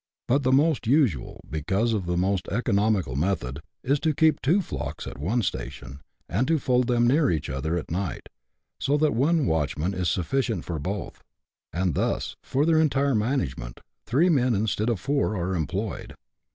[0.27, 5.19] But the most usual, because the most economical method, is to keep two flocks at
[5.19, 8.27] one station, and to fold them near each other at night,
[8.79, 11.23] so that one watchman is sufficient for both;
[11.71, 16.15] and thus, for their entire management, three men instead of four are employed.